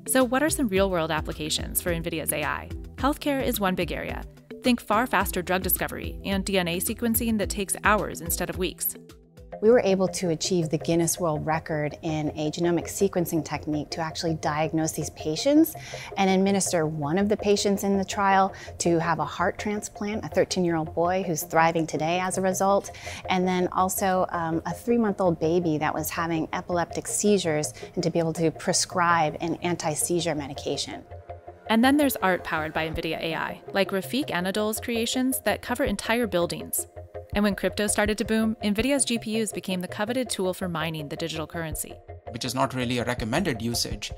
So 0.08 0.24
what 0.24 0.42
are 0.42 0.50
some 0.50 0.68
real-world 0.68 1.10
applications 1.10 1.80
for 1.80 1.90
NVIDIA's 1.90 2.32
AI? 2.34 2.68
Healthcare 2.96 3.42
is 3.42 3.58
one 3.58 3.74
big 3.74 3.92
area. 3.92 4.24
Think 4.66 4.80
far 4.80 5.06
faster 5.06 5.42
drug 5.42 5.62
discovery 5.62 6.18
and 6.24 6.44
DNA 6.44 6.78
sequencing 6.78 7.38
that 7.38 7.48
takes 7.48 7.76
hours 7.84 8.20
instead 8.20 8.50
of 8.50 8.58
weeks. 8.58 8.96
We 9.62 9.70
were 9.70 9.78
able 9.78 10.08
to 10.08 10.30
achieve 10.30 10.70
the 10.70 10.78
Guinness 10.78 11.20
World 11.20 11.46
Record 11.46 11.96
in 12.02 12.30
a 12.30 12.50
genomic 12.50 12.86
sequencing 12.86 13.44
technique 13.44 13.90
to 13.90 14.00
actually 14.00 14.34
diagnose 14.34 14.90
these 14.90 15.10
patients 15.10 15.76
and 16.16 16.28
administer 16.28 16.84
one 16.84 17.16
of 17.16 17.28
the 17.28 17.36
patients 17.36 17.84
in 17.84 17.96
the 17.96 18.04
trial 18.04 18.52
to 18.78 18.98
have 18.98 19.20
a 19.20 19.24
heart 19.24 19.56
transplant, 19.56 20.24
a 20.24 20.28
13-year-old 20.28 20.92
boy 20.96 21.22
who's 21.24 21.44
thriving 21.44 21.86
today 21.86 22.18
as 22.18 22.36
a 22.36 22.40
result, 22.40 22.90
and 23.30 23.46
then 23.46 23.68
also 23.68 24.26
um, 24.30 24.60
a 24.66 24.74
three-month-old 24.74 25.38
baby 25.38 25.78
that 25.78 25.94
was 25.94 26.10
having 26.10 26.48
epileptic 26.52 27.06
seizures 27.06 27.72
and 27.94 28.02
to 28.02 28.10
be 28.10 28.18
able 28.18 28.32
to 28.32 28.50
prescribe 28.50 29.36
an 29.40 29.54
anti-seizure 29.62 30.34
medication. 30.34 31.04
And 31.68 31.82
then 31.82 31.96
there's 31.96 32.16
art 32.16 32.44
powered 32.44 32.72
by 32.72 32.88
NVIDIA 32.88 33.20
AI, 33.20 33.60
like 33.72 33.90
Refik 33.90 34.30
Anadol's 34.30 34.80
creations 34.80 35.40
that 35.40 35.62
cover 35.62 35.84
entire 35.84 36.26
buildings. 36.26 36.86
And 37.34 37.42
when 37.42 37.56
crypto 37.56 37.86
started 37.86 38.16
to 38.18 38.24
boom, 38.24 38.56
NVIDIA's 38.62 39.04
GPUs 39.04 39.52
became 39.52 39.80
the 39.80 39.88
coveted 39.88 40.30
tool 40.30 40.54
for 40.54 40.68
mining 40.68 41.08
the 41.08 41.16
digital 41.16 41.46
currency. 41.46 41.94
Which 42.30 42.44
is 42.44 42.54
not 42.54 42.74
really 42.74 42.98
a 42.98 43.04
recommended 43.04 43.60
usage, 43.60 44.12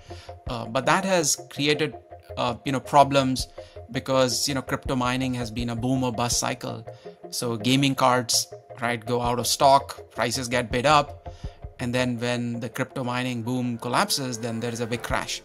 uh, 0.48 0.66
but 0.66 0.86
that 0.86 1.04
has 1.04 1.36
created 1.50 1.96
uh, 2.36 2.56
you 2.64 2.72
know 2.72 2.80
problems 2.80 3.48
because 3.90 4.46
you 4.48 4.54
know 4.54 4.62
crypto 4.62 4.94
mining 4.94 5.34
has 5.34 5.50
been 5.50 5.70
a 5.70 5.76
boom 5.76 6.04
or 6.04 6.12
bust 6.12 6.38
cycle. 6.38 6.86
So 7.30 7.56
gaming 7.56 7.94
cards 7.94 8.46
right 8.80 9.04
go 9.04 9.20
out 9.20 9.38
of 9.38 9.46
stock, 9.46 10.10
prices 10.10 10.48
get 10.48 10.70
bid 10.70 10.86
up, 10.86 11.34
and 11.80 11.94
then 11.94 12.18
when 12.18 12.60
the 12.60 12.68
crypto 12.68 13.04
mining 13.04 13.42
boom 13.42 13.78
collapses, 13.78 14.38
then 14.38 14.60
there 14.60 14.72
is 14.72 14.80
a 14.80 14.86
big 14.86 15.02
crash 15.02 15.42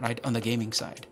right 0.00 0.20
on 0.24 0.32
the 0.32 0.40
gaming 0.40 0.72
side. 0.72 1.06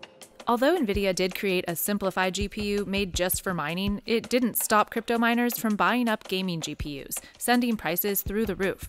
Although 0.50 0.80
NVIDIA 0.80 1.14
did 1.14 1.36
create 1.36 1.64
a 1.68 1.76
simplified 1.76 2.34
GPU 2.34 2.84
made 2.84 3.14
just 3.14 3.40
for 3.40 3.54
mining, 3.54 4.02
it 4.04 4.28
didn't 4.28 4.60
stop 4.60 4.90
crypto 4.90 5.16
miners 5.16 5.56
from 5.56 5.76
buying 5.76 6.08
up 6.08 6.26
gaming 6.26 6.60
GPUs, 6.60 7.18
sending 7.38 7.76
prices 7.76 8.22
through 8.22 8.46
the 8.46 8.56
roof. 8.56 8.88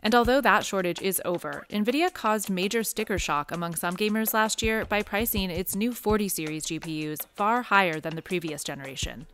And 0.00 0.14
although 0.14 0.40
that 0.40 0.64
shortage 0.64 1.02
is 1.02 1.20
over, 1.24 1.66
NVIDIA 1.70 2.14
caused 2.14 2.50
major 2.50 2.84
sticker 2.84 3.18
shock 3.18 3.50
among 3.50 3.74
some 3.74 3.96
gamers 3.96 4.32
last 4.32 4.62
year 4.62 4.84
by 4.84 5.02
pricing 5.02 5.50
its 5.50 5.74
new 5.74 5.92
40 5.92 6.28
series 6.28 6.66
GPUs 6.66 7.26
far 7.34 7.62
higher 7.62 7.98
than 7.98 8.14
the 8.14 8.22
previous 8.22 8.62
generation. 8.62 9.26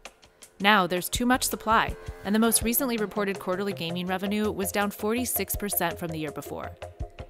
Now 0.61 0.87
there's 0.87 1.11
too 1.11 1.27
much 1.27 1.45
supply, 1.45 1.95
and 2.25 2.35
the 2.35 2.39
most 2.39 2.63
recently 2.63 2.97
reported 2.97 3.39
quarterly 3.39 3.75
gaming 3.75 4.07
revenue 4.07 4.51
was 4.51 4.73
down 4.73 4.91
46% 4.91 5.99
from 5.99 6.09
the 6.09 6.19
year 6.19 6.33
before. 6.33 6.71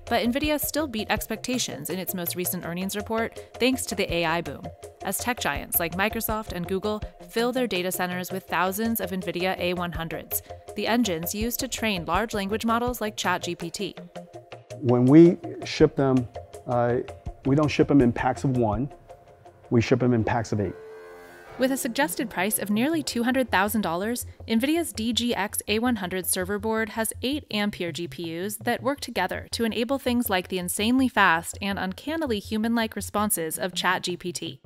But 0.08 0.22
NVIDIA 0.22 0.58
still 0.58 0.86
beat 0.86 1.10
expectations 1.10 1.90
in 1.90 1.98
its 1.98 2.14
most 2.14 2.34
recent 2.34 2.64
earnings 2.64 2.96
report 2.96 3.38
thanks 3.60 3.84
to 3.86 3.94
the 3.94 4.10
AI 4.10 4.40
boom, 4.40 4.62
as 5.02 5.18
tech 5.18 5.38
giants 5.38 5.78
like 5.78 5.96
Microsoft 5.96 6.52
and 6.52 6.66
Google 6.66 7.02
fill 7.28 7.52
their 7.52 7.66
data 7.66 7.92
centers 7.92 8.32
with 8.32 8.44
thousands 8.44 9.00
of 9.02 9.10
NVIDIA 9.10 9.74
A100s, 9.74 10.40
the 10.76 10.86
engines 10.86 11.34
used 11.34 11.60
to 11.60 11.68
train 11.68 12.06
large 12.06 12.32
language 12.32 12.64
models 12.64 13.02
like 13.02 13.18
ChatGPT. 13.18 13.98
When 14.80 15.04
we 15.04 15.36
ship 15.64 15.94
them, 15.94 16.26
uh, 16.66 16.98
we 17.44 17.54
don't 17.54 17.68
ship 17.68 17.88
them 17.88 18.00
in 18.00 18.10
packs 18.10 18.44
of 18.44 18.56
one, 18.56 18.90
we 19.68 19.82
ship 19.82 20.00
them 20.00 20.14
in 20.14 20.24
packs 20.24 20.52
of 20.52 20.60
eight. 20.60 20.74
With 21.58 21.72
a 21.72 21.76
suggested 21.76 22.30
price 22.30 22.60
of 22.60 22.70
nearly 22.70 23.02
$200,000, 23.02 24.24
NVIDIA's 24.46 24.92
DGX 24.92 25.60
A100 25.66 26.24
server 26.24 26.56
board 26.56 26.90
has 26.90 27.12
8 27.20 27.46
Ampere 27.50 27.90
GPUs 27.90 28.58
that 28.58 28.80
work 28.80 29.00
together 29.00 29.48
to 29.50 29.64
enable 29.64 29.98
things 29.98 30.30
like 30.30 30.48
the 30.48 30.60
insanely 30.60 31.08
fast 31.08 31.58
and 31.60 31.76
uncannily 31.76 32.38
human 32.38 32.76
like 32.76 32.94
responses 32.94 33.58
of 33.58 33.72
ChatGPT. 33.72 34.60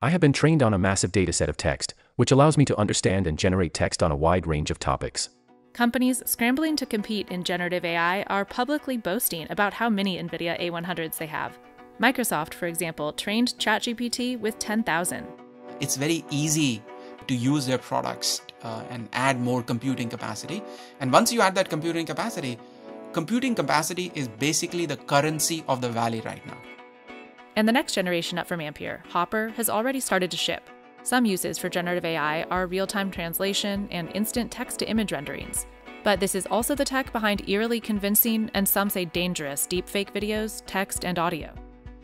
I 0.00 0.08
have 0.08 0.22
been 0.22 0.32
trained 0.32 0.62
on 0.62 0.72
a 0.72 0.78
massive 0.78 1.12
dataset 1.12 1.48
of 1.48 1.58
text, 1.58 1.92
which 2.16 2.32
allows 2.32 2.56
me 2.56 2.64
to 2.64 2.78
understand 2.78 3.26
and 3.26 3.38
generate 3.38 3.74
text 3.74 4.02
on 4.02 4.10
a 4.10 4.16
wide 4.16 4.46
range 4.46 4.70
of 4.70 4.78
topics. 4.78 5.28
Companies 5.74 6.22
scrambling 6.24 6.74
to 6.76 6.86
compete 6.86 7.28
in 7.28 7.44
generative 7.44 7.84
AI 7.84 8.22
are 8.22 8.46
publicly 8.46 8.96
boasting 8.96 9.46
about 9.50 9.74
how 9.74 9.90
many 9.90 10.16
NVIDIA 10.16 10.58
A100s 10.58 11.18
they 11.18 11.26
have. 11.26 11.58
Microsoft, 12.00 12.54
for 12.54 12.66
example, 12.66 13.12
trained 13.12 13.52
ChatGPT 13.58 14.40
with 14.40 14.58
10,000 14.58 15.26
it's 15.80 15.96
very 15.96 16.24
easy 16.30 16.82
to 17.26 17.34
use 17.34 17.66
their 17.66 17.78
products 17.78 18.42
uh, 18.62 18.82
and 18.90 19.08
add 19.12 19.40
more 19.40 19.62
computing 19.62 20.08
capacity. 20.08 20.62
And 21.00 21.12
once 21.12 21.32
you 21.32 21.40
add 21.40 21.54
that 21.54 21.68
computing 21.68 22.06
capacity, 22.06 22.58
computing 23.12 23.54
capacity 23.54 24.12
is 24.14 24.28
basically 24.28 24.86
the 24.86 24.96
currency 24.96 25.64
of 25.68 25.80
the 25.80 25.88
valley 25.88 26.20
right 26.20 26.44
now. 26.46 26.58
And 27.56 27.66
the 27.66 27.72
next 27.72 27.94
generation 27.94 28.38
up 28.38 28.46
from 28.46 28.60
Ampere, 28.60 29.02
Hopper, 29.08 29.48
has 29.56 29.68
already 29.68 30.00
started 30.00 30.30
to 30.30 30.36
ship. 30.36 30.68
Some 31.02 31.24
uses 31.24 31.58
for 31.58 31.68
generative 31.68 32.04
AI 32.04 32.42
are 32.44 32.66
real 32.66 32.86
time 32.86 33.10
translation 33.10 33.88
and 33.90 34.10
instant 34.14 34.50
text 34.50 34.78
to 34.80 34.88
image 34.88 35.12
renderings. 35.12 35.66
But 36.02 36.20
this 36.20 36.34
is 36.34 36.46
also 36.46 36.74
the 36.74 36.84
tech 36.84 37.12
behind 37.12 37.48
eerily 37.48 37.80
convincing 37.80 38.50
and 38.54 38.68
some 38.68 38.88
say 38.88 39.04
dangerous 39.04 39.66
deepfake 39.66 40.12
videos, 40.12 40.62
text, 40.66 41.04
and 41.04 41.18
audio. 41.18 41.52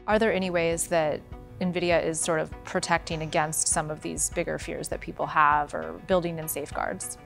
Are 0.06 0.18
there 0.18 0.33
any 0.33 0.50
ways 0.50 0.87
that 0.88 1.21
NVIDIA 1.60 2.04
is 2.04 2.20
sort 2.20 2.40
of 2.40 2.50
protecting 2.64 3.22
against 3.22 3.68
some 3.68 3.90
of 3.90 4.02
these 4.02 4.30
bigger 4.30 4.58
fears 4.58 4.88
that 4.88 5.00
people 5.00 5.26
have 5.26 5.75
or 5.75 6.00
building 6.06 6.38
in 6.38 6.48
safeguards? 6.48 7.18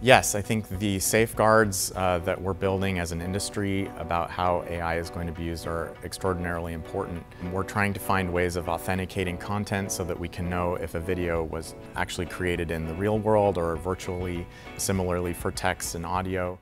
Yes, 0.00 0.36
I 0.36 0.42
think 0.42 0.68
the 0.78 1.00
safeguards 1.00 1.90
uh, 1.96 2.18
that 2.20 2.40
we're 2.40 2.54
building 2.54 3.00
as 3.00 3.10
an 3.10 3.20
industry 3.20 3.90
about 3.98 4.30
how 4.30 4.64
AI 4.68 4.96
is 4.96 5.10
going 5.10 5.26
to 5.26 5.32
be 5.32 5.42
used 5.42 5.66
are 5.66 5.92
extraordinarily 6.04 6.72
important. 6.72 7.24
We're 7.52 7.64
trying 7.64 7.92
to 7.94 8.00
find 8.00 8.32
ways 8.32 8.54
of 8.54 8.68
authenticating 8.68 9.36
content 9.38 9.90
so 9.90 10.04
that 10.04 10.18
we 10.18 10.28
can 10.28 10.48
know 10.48 10.76
if 10.76 10.94
a 10.94 11.00
video 11.00 11.42
was 11.42 11.74
actually 11.96 12.26
created 12.26 12.70
in 12.70 12.86
the 12.86 12.94
real 12.94 13.18
world 13.18 13.58
or 13.58 13.74
virtually, 13.74 14.46
similarly 14.76 15.32
for 15.32 15.50
text 15.50 15.96
and 15.96 16.06
audio. 16.06 16.60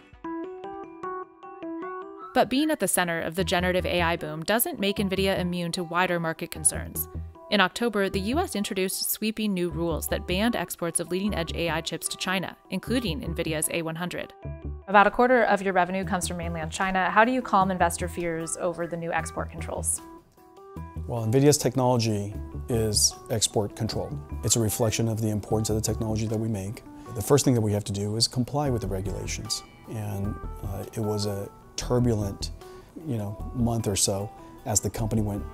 But 2.37 2.51
being 2.51 2.71
at 2.71 2.81
the 2.81 2.87
center 2.87 3.23
of 3.23 3.35
the 3.35 3.45
generative 3.45 3.87
AI 3.87 4.17
boom 4.17 4.43
doesn't 4.45 4.79
make 4.79 4.99
NVIDIA 4.99 5.39
immune 5.39 5.73
to 5.73 5.83
wider 5.83 6.21
market 6.21 6.51
concerns. 6.51 7.09
In 7.51 7.63
October, 7.63 8.11
the 8.11 8.21
US 8.35 8.55
introduced 8.55 9.11
sweeping 9.11 9.55
new 9.55 9.71
rules 9.71 10.07
that 10.09 10.27
banned 10.27 10.55
exports 10.55 11.01
of 11.01 11.09
leading 11.09 11.35
edge 11.35 11.55
AI 11.55 11.81
chips 11.81 12.07
to 12.09 12.19
China, 12.19 12.55
including 12.69 13.23
NVIDIA's 13.23 13.71
A100. 13.71 14.33
About 14.87 15.07
a 15.07 15.11
quarter 15.11 15.45
of 15.45 15.63
your 15.63 15.73
revenue 15.73 16.05
comes 16.05 16.29
from 16.29 16.37
mainland 16.37 16.71
China. 16.71 17.09
How 17.11 17.25
do 17.25 17.33
you 17.33 17.41
calm 17.41 17.71
investor 17.71 18.07
fears 18.07 18.59
over 18.59 18.87
the 18.87 18.99
new 18.99 19.11
export 19.15 19.51
controls? 19.51 20.03
Well, 21.07 21.25
NVIDIA's 21.25 21.57
technology 21.57 22.35
is 22.69 23.15
export 23.31 23.75
controlled. 23.75 24.15
It's 24.45 24.57
a 24.57 24.61
reflection 24.61 25.09
of 25.09 25.23
the 25.23 25.31
importance 25.31 25.71
of 25.71 25.77
the 25.77 25.81
technology 25.81 26.27
that 26.27 26.39
we 26.39 26.49
make. 26.49 26.83
The 27.15 27.23
first 27.23 27.47
thing 27.47 27.55
that 27.55 27.63
we 27.63 27.73
have 27.73 27.85
to 27.85 27.93
do 27.93 28.17
is 28.17 28.29
comply 28.29 28.69
with 28.69 28.83
the 28.83 28.89
regulations. 28.89 29.63
And 29.89 30.35
uh, 30.65 30.85
it 30.93 31.01
was 31.01 31.25
a 31.25 31.49
turbulent, 31.77 32.51
you 33.07 33.17
know, 33.17 33.51
month 33.55 33.87
or 33.87 33.97
so 33.97 34.31
as 34.65 34.81
the 34.81 34.91
company 34.91 35.23
went 35.23 35.45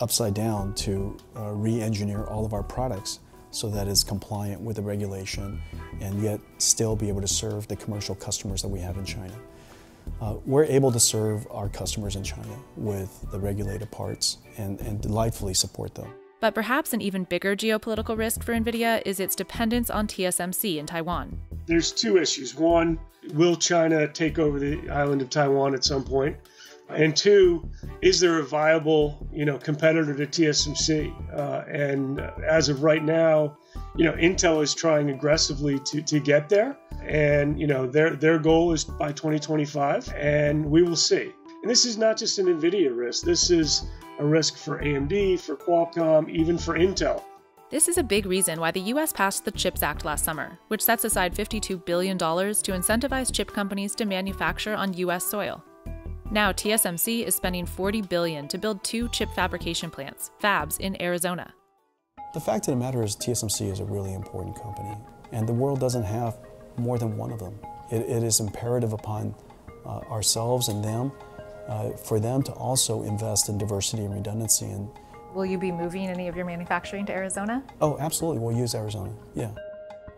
upside 0.00 0.34
down 0.34 0.74
to 0.74 1.16
uh, 1.36 1.50
re-engineer 1.50 2.24
all 2.24 2.46
of 2.46 2.54
our 2.54 2.62
products 2.62 3.20
so 3.50 3.68
that 3.68 3.88
it's 3.88 4.04
compliant 4.04 4.60
with 4.60 4.76
the 4.76 4.82
regulation 4.82 5.60
and 6.00 6.22
yet 6.22 6.40
still 6.58 6.94
be 6.94 7.08
able 7.08 7.20
to 7.20 7.28
serve 7.28 7.66
the 7.68 7.76
commercial 7.76 8.14
customers 8.14 8.62
that 8.62 8.68
we 8.68 8.78
have 8.78 8.96
in 8.96 9.04
China. 9.04 9.34
Uh, 10.20 10.36
we're 10.46 10.64
able 10.64 10.92
to 10.92 11.00
serve 11.00 11.46
our 11.50 11.68
customers 11.68 12.16
in 12.16 12.22
China 12.22 12.56
with 12.76 13.24
the 13.32 13.38
regulated 13.38 13.90
parts 13.90 14.38
and, 14.56 14.80
and 14.80 15.00
delightfully 15.00 15.54
support 15.54 15.94
them. 15.94 16.10
But 16.40 16.54
perhaps 16.54 16.92
an 16.92 17.02
even 17.02 17.24
bigger 17.24 17.54
geopolitical 17.54 18.16
risk 18.16 18.42
for 18.42 18.52
NVIDIA 18.52 19.02
is 19.04 19.20
its 19.20 19.36
dependence 19.36 19.90
on 19.90 20.06
TSMC 20.06 20.78
in 20.78 20.86
Taiwan. 20.86 21.38
There's 21.66 21.92
two 21.92 22.16
issues. 22.16 22.54
One, 22.54 22.98
will 23.34 23.56
China 23.56 24.08
take 24.08 24.38
over 24.38 24.58
the 24.58 24.88
island 24.90 25.20
of 25.22 25.30
Taiwan 25.30 25.74
at 25.74 25.84
some 25.84 26.02
point? 26.02 26.36
And 26.88 27.16
two, 27.16 27.68
is 28.02 28.18
there 28.18 28.38
a 28.38 28.42
viable, 28.42 29.28
you 29.32 29.44
know, 29.44 29.58
competitor 29.58 30.14
to 30.14 30.26
TSMC? 30.26 31.14
Uh, 31.32 31.64
and 31.70 32.20
as 32.48 32.68
of 32.68 32.82
right 32.82 33.04
now, 33.04 33.56
you 33.96 34.04
know, 34.04 34.12
Intel 34.12 34.62
is 34.62 34.74
trying 34.74 35.10
aggressively 35.10 35.78
to, 35.80 36.02
to 36.02 36.20
get 36.20 36.48
there, 36.48 36.76
and 37.04 37.60
you 37.60 37.66
know, 37.66 37.86
their 37.86 38.16
their 38.16 38.38
goal 38.38 38.72
is 38.72 38.84
by 38.84 39.12
2025, 39.12 40.12
and 40.16 40.64
we 40.64 40.82
will 40.82 40.96
see. 40.96 41.32
And 41.62 41.70
this 41.70 41.84
is 41.84 41.98
not 41.98 42.16
just 42.16 42.38
an 42.38 42.46
NVIDIA 42.46 42.96
risk. 42.96 43.24
This 43.24 43.50
is 43.50 43.84
a 44.18 44.24
risk 44.24 44.56
for 44.56 44.78
AMD, 44.78 45.40
for 45.40 45.56
Qualcomm, 45.56 46.30
even 46.30 46.56
for 46.56 46.78
Intel. 46.78 47.22
This 47.68 47.86
is 47.86 47.98
a 47.98 48.02
big 48.02 48.26
reason 48.26 48.58
why 48.58 48.70
the 48.70 48.80
US 48.80 49.12
passed 49.12 49.44
the 49.44 49.50
CHIPS 49.50 49.82
Act 49.82 50.04
last 50.04 50.24
summer, 50.24 50.58
which 50.68 50.82
sets 50.82 51.04
aside 51.04 51.34
$52 51.34 51.84
billion 51.84 52.16
to 52.16 52.24
incentivize 52.24 53.32
chip 53.32 53.52
companies 53.52 53.94
to 53.96 54.06
manufacture 54.06 54.74
on 54.74 54.94
US 54.94 55.24
soil. 55.24 55.62
Now, 56.30 56.50
TSMC 56.50 57.26
is 57.26 57.34
spending 57.34 57.66
40 57.66 58.02
billion 58.02 58.48
to 58.48 58.58
build 58.58 58.82
two 58.82 59.08
chip 59.10 59.28
fabrication 59.34 59.90
plants, 59.90 60.30
fabs, 60.42 60.80
in 60.80 61.00
Arizona. 61.02 61.52
The 62.32 62.40
fact 62.40 62.68
of 62.68 62.74
the 62.74 62.80
matter 62.80 63.02
is, 63.02 63.16
TSMC 63.16 63.70
is 63.70 63.80
a 63.80 63.84
really 63.84 64.14
important 64.14 64.60
company, 64.60 64.96
and 65.32 65.48
the 65.48 65.52
world 65.52 65.80
doesn't 65.80 66.04
have 66.04 66.38
more 66.76 66.98
than 66.98 67.16
one 67.16 67.32
of 67.32 67.38
them. 67.38 67.58
it, 67.90 68.02
it 68.08 68.22
is 68.22 68.40
imperative 68.40 68.92
upon 68.92 69.34
uh, 69.84 70.00
ourselves 70.10 70.68
and 70.68 70.84
them 70.84 71.12
uh, 71.70 71.90
for 71.92 72.20
them 72.20 72.42
to 72.42 72.52
also 72.52 73.04
invest 73.04 73.48
in 73.48 73.56
diversity 73.56 74.04
and 74.04 74.12
redundancy. 74.12 74.66
And 74.66 74.90
will 75.32 75.46
you 75.46 75.56
be 75.56 75.72
moving 75.72 76.08
any 76.08 76.28
of 76.28 76.36
your 76.36 76.44
manufacturing 76.44 77.06
to 77.06 77.12
Arizona? 77.12 77.62
Oh, 77.80 77.96
absolutely. 77.98 78.42
We'll 78.42 78.56
use 78.56 78.74
Arizona. 78.74 79.12
Yeah. 79.34 79.52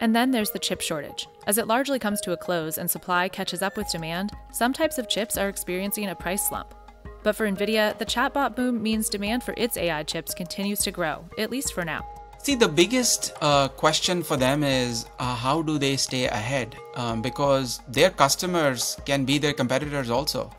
And 0.01 0.17
then 0.17 0.33
there's 0.33 0.51
the 0.51 0.59
chip 0.59 0.81
shortage. 0.81 1.29
As 1.47 1.59
it 1.59 1.69
largely 1.69 1.99
comes 1.99 2.21
to 2.23 2.33
a 2.33 2.37
close 2.37 2.79
and 2.79 2.91
supply 2.91 3.29
catches 3.29 3.63
up 3.63 3.77
with 3.77 3.89
demand, 3.91 4.33
some 4.51 4.73
types 4.73 4.99
of 4.99 5.09
chips 5.09 5.37
are 5.37 5.49
experiencing 5.49 6.09
a 6.09 6.15
price 6.15 6.49
slump. 6.49 6.75
But 7.23 7.37
for 7.37 7.47
NVIDIA, 7.47 7.97
the 7.99 8.07
chatbot 8.07 8.57
boom 8.57 8.83
means 8.83 9.09
demand 9.09 9.45
for 9.45 9.55
its 9.57 9.77
AI 9.77 10.03
chips 10.03 10.35
continues 10.35 10.81
to 10.81 10.91
grow, 10.91 11.25
at 11.39 11.51
least 11.51 11.73
for 11.73 11.85
now. 11.85 12.05
See, 12.39 12.57
the 12.57 12.67
biggest 12.67 13.33
uh, 13.41 13.69
question 13.69 14.25
for 14.25 14.37
them 14.37 14.65
is 14.65 15.07
uh, 15.21 15.37
how 15.37 15.63
do 15.63 15.79
they 15.79 15.97
stay 15.97 16.25
ahead? 16.25 16.75
Um, 16.97 17.23
because 17.23 17.81
their 17.87 18.11
customers 18.11 18.97
can 19.07 19.25
be 19.25 19.39
their 19.39 19.53
competitors 19.53 20.11
also. 20.11 20.51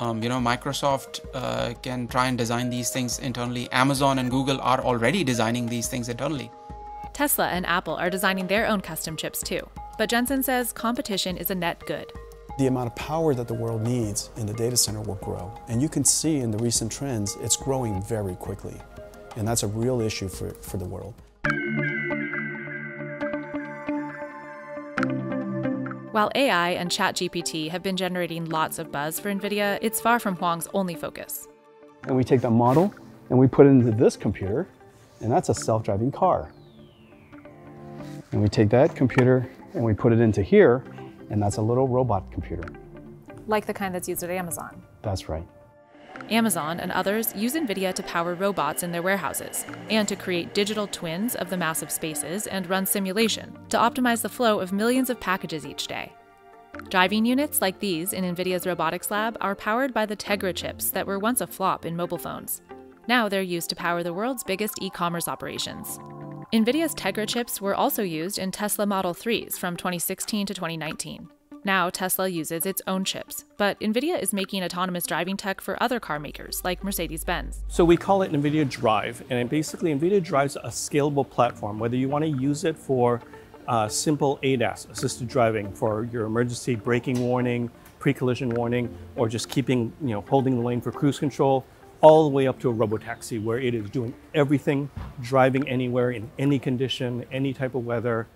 Um, 0.00 0.22
you 0.22 0.30
know, 0.30 0.38
Microsoft 0.38 1.20
uh, 1.34 1.74
can 1.82 2.08
try 2.08 2.26
and 2.28 2.38
design 2.38 2.70
these 2.70 2.88
things 2.88 3.18
internally. 3.18 3.70
Amazon 3.70 4.18
and 4.18 4.30
Google 4.30 4.58
are 4.62 4.80
already 4.80 5.22
designing 5.22 5.66
these 5.66 5.88
things 5.88 6.08
internally. 6.08 6.50
Tesla 7.12 7.48
and 7.48 7.66
Apple 7.66 7.96
are 7.96 8.08
designing 8.08 8.46
their 8.46 8.66
own 8.66 8.80
custom 8.80 9.14
chips 9.14 9.42
too. 9.42 9.60
But 9.98 10.08
Jensen 10.08 10.42
says 10.42 10.72
competition 10.72 11.36
is 11.36 11.50
a 11.50 11.54
net 11.54 11.84
good. 11.86 12.10
The 12.58 12.66
amount 12.66 12.86
of 12.86 12.96
power 12.96 13.34
that 13.34 13.46
the 13.46 13.54
world 13.54 13.82
needs 13.82 14.30
in 14.38 14.46
the 14.46 14.54
data 14.54 14.76
center 14.76 15.02
will 15.02 15.16
grow. 15.16 15.52
And 15.68 15.82
you 15.82 15.88
can 15.90 16.04
see 16.04 16.36
in 16.36 16.50
the 16.50 16.58
recent 16.58 16.90
trends, 16.90 17.36
it's 17.42 17.56
growing 17.56 18.02
very 18.02 18.36
quickly. 18.36 18.76
And 19.36 19.46
that's 19.46 19.64
a 19.64 19.68
real 19.68 20.00
issue 20.00 20.28
for, 20.28 20.50
for 20.54 20.78
the 20.78 20.86
world. 20.86 21.12
While 26.12 26.32
AI 26.34 26.70
and 26.70 26.90
ChatGPT 26.90 27.68
have 27.70 27.84
been 27.84 27.96
generating 27.96 28.46
lots 28.46 28.80
of 28.80 28.90
buzz 28.90 29.20
for 29.20 29.32
NVIDIA, 29.32 29.78
it's 29.80 30.00
far 30.00 30.18
from 30.18 30.34
Huang's 30.34 30.66
only 30.74 30.96
focus. 30.96 31.46
And 32.02 32.16
we 32.16 32.24
take 32.24 32.40
that 32.40 32.50
model 32.50 32.92
and 33.28 33.38
we 33.38 33.46
put 33.46 33.66
it 33.66 33.68
into 33.68 33.92
this 33.92 34.16
computer, 34.16 34.66
and 35.20 35.30
that's 35.30 35.50
a 35.50 35.54
self-driving 35.54 36.10
car. 36.10 36.50
And 38.32 38.42
we 38.42 38.48
take 38.48 38.70
that 38.70 38.96
computer 38.96 39.48
and 39.72 39.84
we 39.84 39.94
put 39.94 40.12
it 40.12 40.18
into 40.18 40.42
here, 40.42 40.82
and 41.30 41.40
that's 41.40 41.58
a 41.58 41.62
little 41.62 41.86
robot 41.86 42.24
computer. 42.32 42.68
Like 43.46 43.66
the 43.66 43.74
kind 43.74 43.94
that's 43.94 44.08
used 44.08 44.24
at 44.24 44.30
Amazon. 44.30 44.82
That's 45.02 45.28
right. 45.28 45.46
Amazon 46.30 46.80
and 46.80 46.92
others 46.92 47.34
use 47.34 47.54
NVIDIA 47.54 47.92
to 47.94 48.02
power 48.02 48.34
robots 48.34 48.82
in 48.82 48.92
their 48.92 49.02
warehouses 49.02 49.66
and 49.88 50.06
to 50.08 50.16
create 50.16 50.54
digital 50.54 50.86
twins 50.86 51.34
of 51.34 51.50
the 51.50 51.56
massive 51.56 51.90
spaces 51.90 52.46
and 52.46 52.68
run 52.68 52.86
simulation 52.86 53.56
to 53.68 53.76
optimize 53.76 54.22
the 54.22 54.28
flow 54.28 54.60
of 54.60 54.72
millions 54.72 55.10
of 55.10 55.20
packages 55.20 55.66
each 55.66 55.86
day. 55.86 56.12
Driving 56.88 57.26
units 57.26 57.60
like 57.60 57.80
these 57.80 58.12
in 58.12 58.24
NVIDIA's 58.24 58.66
robotics 58.66 59.10
lab 59.10 59.36
are 59.40 59.54
powered 59.54 59.92
by 59.92 60.06
the 60.06 60.16
Tegra 60.16 60.54
chips 60.54 60.90
that 60.90 61.06
were 61.06 61.18
once 61.18 61.40
a 61.40 61.46
flop 61.46 61.84
in 61.84 61.96
mobile 61.96 62.18
phones. 62.18 62.62
Now 63.08 63.28
they're 63.28 63.42
used 63.42 63.70
to 63.70 63.76
power 63.76 64.02
the 64.02 64.14
world's 64.14 64.44
biggest 64.44 64.80
e 64.80 64.88
commerce 64.88 65.28
operations. 65.28 65.98
NVIDIA's 66.52 66.94
Tegra 66.94 67.28
chips 67.28 67.60
were 67.60 67.74
also 67.74 68.02
used 68.02 68.38
in 68.38 68.50
Tesla 68.50 68.86
Model 68.86 69.14
3s 69.14 69.58
from 69.58 69.76
2016 69.76 70.46
to 70.46 70.54
2019. 70.54 71.28
Now, 71.62 71.90
Tesla 71.90 72.26
uses 72.26 72.64
its 72.64 72.80
own 72.86 73.04
chips, 73.04 73.44
but 73.58 73.78
NVIDIA 73.80 74.20
is 74.20 74.32
making 74.32 74.64
autonomous 74.64 75.04
driving 75.04 75.36
tech 75.36 75.60
for 75.60 75.80
other 75.82 76.00
car 76.00 76.18
makers 76.18 76.62
like 76.64 76.82
Mercedes 76.82 77.22
Benz. 77.22 77.62
So 77.68 77.84
we 77.84 77.98
call 77.98 78.22
it 78.22 78.32
NVIDIA 78.32 78.68
Drive, 78.68 79.22
and 79.28 79.48
basically, 79.50 79.94
NVIDIA 79.94 80.22
drives 80.22 80.56
a 80.56 80.68
scalable 80.68 81.28
platform, 81.28 81.78
whether 81.78 81.96
you 81.96 82.08
want 82.08 82.24
to 82.24 82.30
use 82.30 82.64
it 82.64 82.78
for 82.78 83.20
uh, 83.68 83.88
simple 83.88 84.38
ADAS, 84.42 84.88
assisted 84.90 85.28
driving, 85.28 85.70
for 85.72 86.04
your 86.10 86.24
emergency 86.24 86.76
braking 86.76 87.20
warning, 87.20 87.70
pre 87.98 88.14
collision 88.14 88.48
warning, 88.50 88.96
or 89.14 89.28
just 89.28 89.50
keeping, 89.50 89.92
you 90.00 90.08
know, 90.08 90.22
holding 90.22 90.56
the 90.56 90.62
lane 90.62 90.80
for 90.80 90.90
cruise 90.90 91.18
control, 91.18 91.66
all 92.00 92.24
the 92.24 92.34
way 92.34 92.46
up 92.46 92.58
to 92.60 92.70
a 92.70 92.74
robotaxi 92.74 93.42
where 93.42 93.58
it 93.58 93.74
is 93.74 93.90
doing 93.90 94.14
everything, 94.34 94.90
driving 95.20 95.68
anywhere 95.68 96.10
in 96.10 96.30
any 96.38 96.58
condition, 96.58 97.24
any 97.30 97.52
type 97.52 97.74
of 97.74 97.84
weather. 97.84 98.26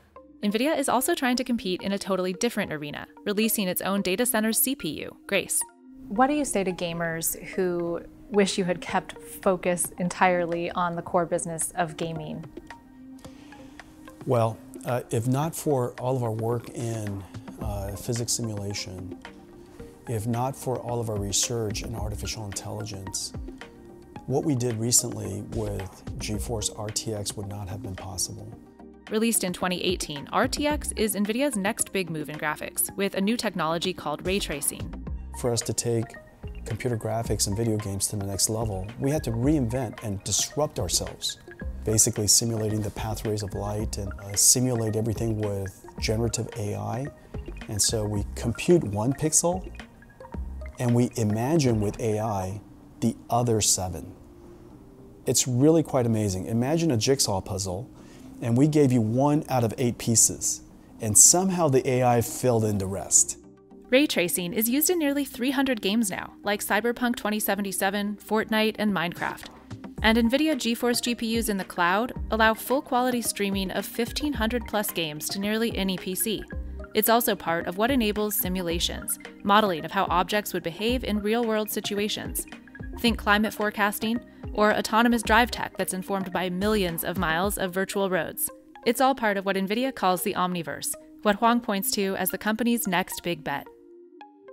NVIDIA 0.44 0.78
is 0.78 0.90
also 0.90 1.14
trying 1.14 1.36
to 1.36 1.44
compete 1.44 1.80
in 1.80 1.92
a 1.92 1.98
totally 1.98 2.34
different 2.34 2.70
arena, 2.70 3.06
releasing 3.24 3.66
its 3.66 3.80
own 3.80 4.02
data 4.02 4.26
center's 4.26 4.60
CPU, 4.60 5.16
Grace. 5.26 5.62
What 6.08 6.26
do 6.26 6.34
you 6.34 6.44
say 6.44 6.62
to 6.64 6.70
gamers 6.70 7.42
who 7.54 8.02
wish 8.28 8.58
you 8.58 8.64
had 8.64 8.82
kept 8.82 9.16
focus 9.22 9.90
entirely 9.98 10.70
on 10.72 10.96
the 10.96 11.02
core 11.02 11.24
business 11.24 11.72
of 11.76 11.96
gaming? 11.96 12.44
Well, 14.26 14.58
uh, 14.84 15.00
if 15.10 15.26
not 15.26 15.56
for 15.56 15.92
all 15.92 16.14
of 16.14 16.22
our 16.22 16.32
work 16.32 16.68
in 16.68 17.24
uh, 17.62 17.96
physics 17.96 18.32
simulation, 18.32 19.16
if 20.10 20.26
not 20.26 20.54
for 20.54 20.78
all 20.78 21.00
of 21.00 21.08
our 21.08 21.18
research 21.18 21.84
in 21.84 21.94
artificial 21.94 22.44
intelligence, 22.44 23.32
what 24.26 24.44
we 24.44 24.54
did 24.54 24.76
recently 24.78 25.40
with 25.52 26.04
GeForce 26.18 26.70
RTX 26.76 27.34
would 27.38 27.48
not 27.48 27.66
have 27.66 27.82
been 27.82 27.96
possible. 27.96 28.52
Released 29.11 29.44
in 29.44 29.52
2018, 29.52 30.28
RTX 30.28 30.94
is 30.96 31.14
NVIDIA's 31.14 31.58
next 31.58 31.92
big 31.92 32.08
move 32.08 32.30
in 32.30 32.37
graphics, 32.38 32.94
with 32.96 33.14
a 33.16 33.20
new 33.20 33.37
technology 33.37 33.92
called 33.92 34.25
ray 34.25 34.38
tracing. 34.38 35.04
For 35.38 35.52
us 35.52 35.61
to 35.62 35.75
take 35.75 36.14
computer 36.64 36.96
graphics 36.96 37.46
and 37.46 37.54
video 37.54 37.76
games 37.76 38.08
to 38.08 38.16
the 38.16 38.25
next 38.25 38.49
level, 38.49 38.87
we 38.99 39.11
had 39.11 39.23
to 39.25 39.30
reinvent 39.30 40.02
and 40.02 40.25
disrupt 40.25 40.80
ourselves. 40.80 41.38
Basically, 41.84 42.26
simulating 42.26 42.80
the 42.80 42.90
pathways 42.92 43.42
of 43.42 43.52
light 43.52 43.99
and 43.99 44.11
uh, 44.20 44.34
simulate 44.34 44.96
everything 44.96 45.38
with 45.38 45.87
generative 46.00 46.49
AI. 46.56 47.06
And 47.68 47.80
so 47.80 48.06
we 48.06 48.25
compute 48.34 48.82
one 48.84 49.12
pixel 49.12 49.70
and 50.78 50.94
we 50.94 51.11
imagine 51.16 51.78
with 51.82 52.00
AI 52.00 52.62
the 53.00 53.14
other 53.28 53.61
seven. 53.61 54.14
It's 55.26 55.46
really 55.46 55.82
quite 55.82 56.06
amazing. 56.06 56.46
Imagine 56.46 56.90
a 56.90 56.96
jigsaw 56.96 57.42
puzzle 57.42 57.90
and 58.44 58.58
we 58.58 58.68
gave 58.68 58.92
you 58.92 59.00
one 59.00 59.42
out 59.48 59.64
of 59.64 59.72
eight 59.78 59.96
pieces, 59.96 60.60
and 61.00 61.16
somehow 61.16 61.66
the 61.66 61.88
AI 61.88 62.20
filled 62.20 62.64
in 62.64 62.76
the 62.76 62.86
rest. 62.86 63.38
Ray 63.88 64.06
tracing 64.06 64.52
is 64.52 64.68
used 64.68 64.90
in 64.90 64.98
nearly 64.98 65.24
300 65.24 65.80
games 65.80 66.10
now, 66.10 66.34
like 66.42 66.62
Cyberpunk 66.62 67.16
2077, 67.16 68.18
Fortnite, 68.18 68.76
and 68.78 68.92
Minecraft. 68.92 69.46
And 70.02 70.18
NVIDIA 70.18 70.56
GeForce 70.56 71.00
GPUs 71.00 71.48
in 71.48 71.56
the 71.56 71.64
cloud 71.64 72.12
allow 72.30 72.52
full 72.52 72.82
quality 72.82 73.22
streaming 73.22 73.70
of 73.70 73.86
1,500 73.86 74.66
plus 74.66 74.90
games 74.90 75.26
to 75.30 75.38
nearly 75.38 75.74
any 75.74 75.96
PC. 75.96 76.42
It's 76.92 77.08
also 77.08 77.34
part 77.34 77.66
of 77.66 77.78
what 77.78 77.90
enables 77.90 78.34
simulations, 78.34 79.19
modeling 79.42 79.86
of 79.86 79.90
how 79.90 80.04
objects 80.10 80.52
would 80.52 80.62
behave 80.62 81.02
in 81.02 81.21
real 81.21 81.47
world 81.47 81.71
situations. 81.71 82.47
Think 82.99 83.16
climate 83.16 83.54
forecasting, 83.54 84.21
or 84.54 84.75
autonomous 84.75 85.23
drive 85.23 85.50
tech 85.50 85.76
that's 85.76 85.95
informed 85.95 86.32
by 86.32 86.49
millions 86.49 87.04
of 87.04 87.19
miles 87.19 87.58
of 87.58 87.73
virtual 87.73 88.08
roads. 88.08 88.49
It's 88.86 89.00
all 89.00 89.14
part 89.14 89.36
of 89.36 89.45
what 89.45 89.56
NVIDIA 89.56 89.95
calls 89.95 90.23
the 90.23 90.34
Omniverse, 90.34 90.95
what 91.23 91.36
Huang 91.36 91.60
points 91.60 91.90
to 91.93 92.17
as 92.17 92.30
the 92.30 92.38
company's 92.38 92.86
next 92.86 93.23
big 93.23 93.45
bet. 93.45 93.67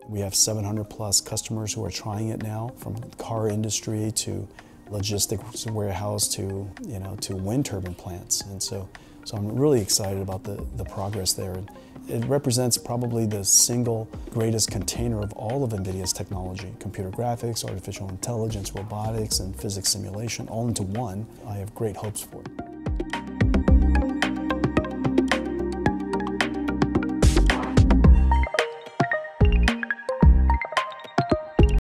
We 0.08 0.20
have 0.22 0.34
700 0.36 0.90
plus 0.90 1.22
customers 1.22 1.74
who 1.74 1.86
are 1.86 1.92
trying 1.92 2.30
it 2.30 2.42
now, 2.42 2.74
from 2.78 2.96
car 3.18 3.48
industry 3.48 4.12
to 4.12 4.48
logistics 4.90 5.66
warehouse 5.68 6.28
to 6.28 6.70
you 6.86 7.00
know 7.00 7.16
to 7.22 7.36
wind 7.36 7.66
turbine 7.66 7.96
plants, 7.96 8.42
and 8.42 8.62
so 8.62 8.90
so 9.24 9.38
I'm 9.38 9.56
really 9.56 9.82
excited 9.82 10.22
about 10.22 10.44
the 10.44 10.66
the 10.76 10.86
progress 10.86 11.34
there. 11.34 11.62
It 12.08 12.26
represents 12.26 12.78
probably 12.78 13.26
the 13.26 13.46
single 13.46 14.10
greatest 14.32 14.72
container 14.72 15.22
of 15.22 15.32
all 15.34 15.64
of 15.64 15.72
NVIDIA's 15.72 16.12
technology, 16.12 16.74
computer 16.80 17.10
graphics, 17.10 17.64
artificial 17.64 18.10
intelligence, 18.10 18.74
robotics, 18.76 19.40
and 19.40 19.56
physics 19.56 19.90
simulation, 19.90 20.48
all 20.50 20.68
into 20.68 20.84
one. 20.84 21.26
I 21.48 21.54
have 21.54 21.74
great 21.74 21.96
hopes 21.96 22.22
for 22.22 22.42
it. 22.42 22.71